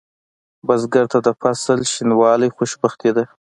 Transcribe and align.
بزګر 0.67 1.05
ته 1.11 1.19
د 1.25 1.29
فصل 1.39 1.79
شینوالی 1.91 2.49
خوشبختي 2.55 3.11
ده 3.15 3.23